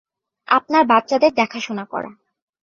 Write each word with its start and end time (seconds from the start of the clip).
আপনার 0.47 0.83
বাচ্চাদের 0.85 1.31
দেখাশোনা 1.33 1.85
করা। 1.85 2.11